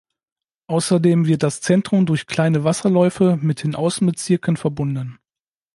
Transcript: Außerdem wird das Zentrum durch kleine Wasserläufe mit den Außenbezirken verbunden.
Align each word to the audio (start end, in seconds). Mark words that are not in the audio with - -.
Außerdem 0.65 1.27
wird 1.27 1.43
das 1.43 1.61
Zentrum 1.61 2.07
durch 2.07 2.25
kleine 2.25 2.63
Wasserläufe 2.63 3.37
mit 3.39 3.61
den 3.61 3.75
Außenbezirken 3.75 4.57
verbunden. 4.57 5.19